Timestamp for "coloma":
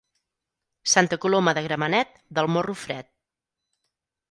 1.25-1.53